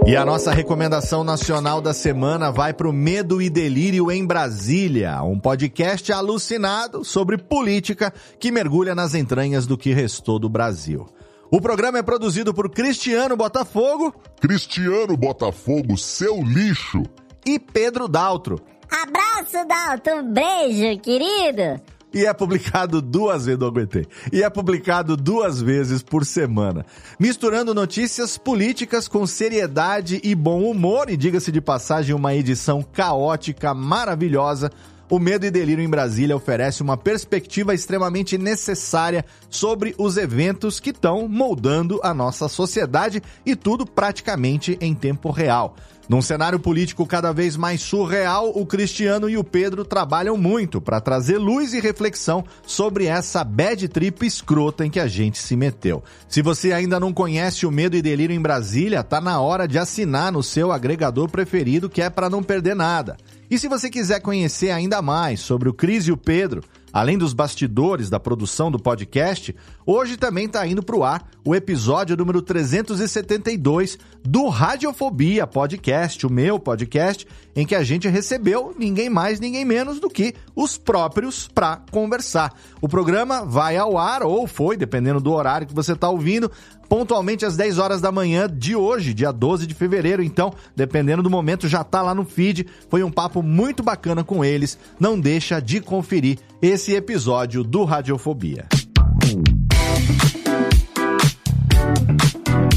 E 0.04 0.16
a 0.16 0.24
nossa 0.24 0.52
recomendação 0.52 1.22
nacional 1.22 1.80
da 1.80 1.94
semana 1.94 2.50
vai 2.50 2.74
para 2.74 2.88
o 2.88 2.92
Medo 2.92 3.40
e 3.40 3.48
Delírio 3.48 4.10
em 4.10 4.26
Brasília, 4.26 5.22
um 5.22 5.38
podcast 5.38 6.12
alucinado 6.12 7.04
sobre 7.04 7.38
política 7.38 8.12
que 8.40 8.50
mergulha 8.50 8.96
nas 8.96 9.14
entranhas 9.14 9.64
do 9.64 9.78
que 9.78 9.94
restou 9.94 10.40
do 10.40 10.48
Brasil. 10.48 11.06
O 11.52 11.60
programa 11.60 11.98
é 11.98 12.02
produzido 12.02 12.52
por 12.52 12.68
Cristiano 12.68 13.36
Botafogo. 13.36 14.12
Cristiano 14.40 15.16
Botafogo, 15.16 15.96
seu 15.96 16.42
lixo. 16.42 17.04
E 17.46 17.58
Pedro 17.58 18.08
Daltro. 18.08 18.60
Abraço, 18.90 19.66
Dalton. 19.66 20.32
Beijo, 20.32 21.00
querido. 21.00 21.80
E 22.14 22.26
é 22.26 22.32
publicado 22.34 23.00
duas 23.00 23.46
vezes, 23.46 23.58
não 23.58 23.68
aguentei. 23.68 24.06
E 24.32 24.42
é 24.42 24.50
publicado 24.50 25.16
duas 25.16 25.60
vezes 25.60 26.02
por 26.02 26.26
semana. 26.26 26.84
Misturando 27.18 27.74
notícias 27.74 28.36
políticas 28.36 29.08
com 29.08 29.26
seriedade 29.26 30.20
e 30.22 30.34
bom 30.34 30.64
humor, 30.70 31.08
e 31.08 31.16
diga-se 31.16 31.50
de 31.50 31.60
passagem, 31.60 32.14
uma 32.14 32.34
edição 32.34 32.82
caótica, 32.82 33.72
maravilhosa. 33.72 34.70
O 35.12 35.18
Medo 35.18 35.44
e 35.44 35.50
Delírio 35.50 35.84
em 35.84 35.90
Brasília 35.90 36.34
oferece 36.34 36.82
uma 36.82 36.96
perspectiva 36.96 37.74
extremamente 37.74 38.38
necessária 38.38 39.26
sobre 39.50 39.94
os 39.98 40.16
eventos 40.16 40.80
que 40.80 40.88
estão 40.88 41.28
moldando 41.28 42.00
a 42.02 42.14
nossa 42.14 42.48
sociedade 42.48 43.22
e 43.44 43.54
tudo 43.54 43.84
praticamente 43.84 44.78
em 44.80 44.94
tempo 44.94 45.30
real. 45.30 45.76
Num 46.08 46.22
cenário 46.22 46.58
político 46.58 47.06
cada 47.06 47.30
vez 47.30 47.58
mais 47.58 47.82
surreal, 47.82 48.52
o 48.54 48.64
Cristiano 48.64 49.28
e 49.28 49.36
o 49.36 49.44
Pedro 49.44 49.84
trabalham 49.84 50.36
muito 50.38 50.80
para 50.80 50.98
trazer 50.98 51.36
luz 51.36 51.74
e 51.74 51.80
reflexão 51.80 52.42
sobre 52.66 53.04
essa 53.04 53.44
bad 53.44 53.86
trip 53.88 54.26
escrota 54.26 54.84
em 54.86 54.90
que 54.90 54.98
a 54.98 55.06
gente 55.06 55.36
se 55.38 55.54
meteu. 55.54 56.02
Se 56.26 56.40
você 56.40 56.72
ainda 56.72 56.98
não 56.98 57.12
conhece 57.12 57.66
o 57.66 57.70
Medo 57.70 57.98
e 57.98 58.02
Delírio 58.02 58.34
em 58.34 58.40
Brasília, 58.40 59.02
tá 59.02 59.20
na 59.20 59.38
hora 59.40 59.68
de 59.68 59.78
assinar 59.78 60.32
no 60.32 60.42
seu 60.42 60.72
agregador 60.72 61.30
preferido, 61.30 61.90
que 61.90 62.00
é 62.00 62.08
para 62.08 62.30
não 62.30 62.42
perder 62.42 62.74
nada. 62.74 63.18
E 63.52 63.58
se 63.58 63.68
você 63.68 63.90
quiser 63.90 64.18
conhecer 64.20 64.70
ainda 64.70 65.02
mais 65.02 65.40
sobre 65.40 65.68
o 65.68 65.74
Cris 65.74 66.06
e 66.06 66.10
o 66.10 66.16
Pedro, 66.16 66.64
Além 66.92 67.16
dos 67.16 67.32
bastidores 67.32 68.10
da 68.10 68.20
produção 68.20 68.70
do 68.70 68.78
podcast, 68.78 69.56
hoje 69.86 70.18
também 70.18 70.44
está 70.44 70.66
indo 70.66 70.82
para 70.82 70.96
o 70.96 71.02
ar 71.02 71.26
o 71.42 71.54
episódio 71.54 72.16
número 72.16 72.42
372 72.42 73.98
do 74.22 74.48
Radiofobia 74.48 75.46
Podcast, 75.46 76.26
o 76.26 76.30
meu 76.30 76.58
podcast, 76.58 77.26
em 77.56 77.64
que 77.64 77.74
a 77.74 77.82
gente 77.82 78.08
recebeu 78.08 78.74
ninguém 78.78 79.08
mais, 79.08 79.40
ninguém 79.40 79.64
menos 79.64 79.98
do 79.98 80.10
que 80.10 80.34
os 80.54 80.76
próprios 80.76 81.48
para 81.48 81.80
conversar. 81.90 82.52
O 82.80 82.88
programa 82.88 83.42
vai 83.42 83.78
ao 83.78 83.96
ar, 83.96 84.22
ou 84.22 84.46
foi, 84.46 84.76
dependendo 84.76 85.18
do 85.18 85.32
horário 85.32 85.66
que 85.66 85.74
você 85.74 85.94
está 85.94 86.10
ouvindo, 86.10 86.50
pontualmente 86.92 87.46
às 87.46 87.56
10 87.56 87.78
horas 87.78 88.02
da 88.02 88.12
manhã 88.12 88.46
de 88.46 88.76
hoje, 88.76 89.14
dia 89.14 89.32
12 89.32 89.66
de 89.66 89.72
fevereiro. 89.72 90.22
Então, 90.22 90.52
dependendo 90.76 91.22
do 91.22 91.30
momento, 91.30 91.66
já 91.66 91.82
tá 91.82 92.02
lá 92.02 92.14
no 92.14 92.22
feed. 92.22 92.66
Foi 92.90 93.02
um 93.02 93.10
papo 93.10 93.42
muito 93.42 93.82
bacana 93.82 94.22
com 94.22 94.44
eles. 94.44 94.78
Não 95.00 95.18
deixa 95.18 95.58
de 95.58 95.80
conferir 95.80 96.38
esse 96.60 96.92
episódio 96.92 97.64
do 97.64 97.84
Radiofobia. 97.84 98.66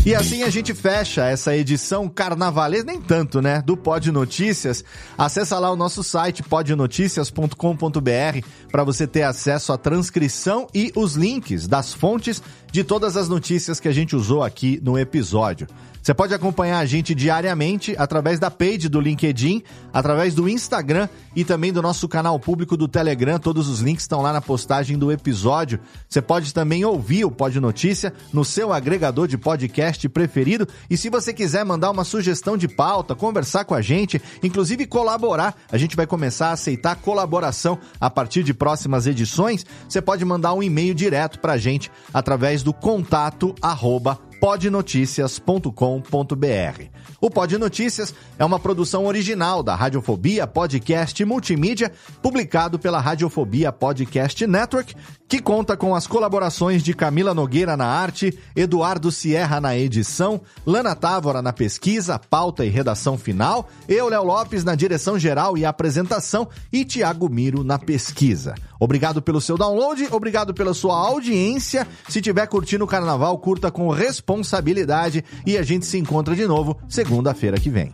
E 0.05 0.13
assim 0.13 0.43
a 0.43 0.51
gente 0.51 0.71
fecha 0.71 1.25
essa 1.25 1.57
edição 1.57 2.07
carnavalesca, 2.07 2.85
nem 2.85 3.01
tanto, 3.01 3.41
né? 3.41 3.63
Do 3.65 3.75
Pod 3.75 4.11
Notícias. 4.11 4.85
Acessa 5.17 5.57
lá 5.57 5.71
o 5.71 5.75
nosso 5.75 6.03
site 6.03 6.43
podnoticias.com.br 6.43 8.47
para 8.71 8.83
você 8.83 9.07
ter 9.07 9.23
acesso 9.23 9.73
à 9.73 9.79
transcrição 9.79 10.67
e 10.75 10.91
os 10.95 11.15
links 11.15 11.67
das 11.67 11.91
fontes 11.91 12.39
de 12.75 12.83
todas 12.83 13.15
as 13.15 13.29
notícias 13.29 13.79
que 13.79 13.87
a 13.87 13.93
gente 13.93 14.17
usou 14.17 14.43
aqui 14.43 14.81
no 14.83 14.99
episódio. 14.99 15.65
Você 16.05 16.13
pode 16.13 16.35
acompanhar 16.35 16.77
a 16.77 16.85
gente 16.85 17.15
diariamente 17.15 17.95
através 17.97 18.37
da 18.37 18.51
page 18.51 18.87
do 18.87 18.99
LinkedIn, 18.99 19.63
através 19.91 20.35
do 20.35 20.47
Instagram 20.47 21.09
e 21.35 21.43
também 21.43 21.73
do 21.73 21.81
nosso 21.81 22.07
canal 22.07 22.39
público 22.39 22.77
do 22.77 22.87
Telegram. 22.87 23.39
Todos 23.39 23.67
os 23.67 23.79
links 23.79 24.03
estão 24.03 24.21
lá 24.21 24.31
na 24.31 24.39
postagem 24.39 24.99
do 24.99 25.11
episódio. 25.11 25.79
Você 26.07 26.21
pode 26.21 26.53
também 26.53 26.85
ouvir 26.85 27.25
o 27.25 27.31
Pod 27.31 27.59
Notícia 27.59 28.13
no 28.31 28.45
seu 28.45 28.71
agregador 28.71 29.27
de 29.27 29.35
podcast 29.35 30.07
preferido. 30.09 30.67
E 30.91 30.95
se 30.95 31.09
você 31.09 31.33
quiser 31.33 31.65
mandar 31.65 31.89
uma 31.89 32.03
sugestão 32.03 32.55
de 32.55 32.67
pauta, 32.67 33.15
conversar 33.15 33.65
com 33.65 33.73
a 33.73 33.81
gente, 33.81 34.21
inclusive 34.43 34.85
colaborar, 34.85 35.55
a 35.71 35.77
gente 35.77 35.95
vai 35.95 36.05
começar 36.05 36.49
a 36.49 36.51
aceitar 36.51 36.97
colaboração 36.97 37.79
a 37.99 38.11
partir 38.11 38.43
de 38.43 38.53
próximas 38.53 39.07
edições. 39.07 39.65
Você 39.89 40.03
pode 40.03 40.23
mandar 40.23 40.53
um 40.53 40.61
e-mail 40.61 40.93
direto 40.93 41.39
para 41.39 41.53
a 41.53 41.57
gente 41.57 41.89
através 42.13 42.61
do 42.65 42.73
contato 42.73 43.53
arroba 43.61 44.19
podnoticias.com.br. 44.41 46.83
O 47.21 47.29
Pod 47.29 47.57
Notícias 47.59 48.11
é 48.39 48.43
uma 48.43 48.59
produção 48.59 49.05
original 49.05 49.61
da 49.61 49.75
Radiofobia 49.75 50.47
Podcast 50.47 51.23
Multimídia, 51.23 51.91
publicado 52.23 52.79
pela 52.79 52.99
Radiofobia 52.99 53.71
Podcast 53.71 54.47
Network, 54.47 54.95
que 55.27 55.41
conta 55.41 55.75
com 55.75 55.95
as 55.95 56.05
colaborações 56.07 56.83
de 56.83 56.93
Camila 56.93 57.33
Nogueira 57.33 57.75
na 57.75 57.85
arte, 57.85 58.37
Eduardo 58.55 59.11
Sierra 59.11 59.59
na 59.59 59.75
edição, 59.77 60.41
Lana 60.65 60.95
Távora 60.95 61.41
na 61.41 61.51
pesquisa, 61.51 62.19
pauta 62.19 62.65
e 62.65 62.69
redação 62.69 63.17
final, 63.17 63.69
eu, 63.87 64.07
Léo 64.07 64.23
Lopes, 64.23 64.63
na 64.63 64.75
direção 64.75 65.17
geral 65.17 65.57
e 65.57 65.65
apresentação 65.65 66.47
e 66.71 66.85
Tiago 66.85 67.29
Miro 67.29 67.63
na 67.63 67.79
pesquisa. 67.79 68.55
Obrigado 68.79 69.21
pelo 69.21 69.41
seu 69.41 69.57
download, 69.57 70.07
obrigado 70.11 70.53
pela 70.53 70.73
sua 70.73 70.95
audiência. 70.95 71.87
Se 72.07 72.21
tiver 72.21 72.45
curtindo 72.47 72.83
o 72.83 72.87
carnaval, 72.87 73.37
curta 73.37 73.71
com 73.71 73.89
responsabilidade 73.89 75.23
e 75.45 75.57
a 75.57 75.63
gente 75.63 75.85
se 75.85 75.97
encontra 75.97 76.35
de 76.35 76.45
novo 76.45 76.77
segunda-feira 76.87 77.59
que 77.59 77.69
vem. 77.69 77.93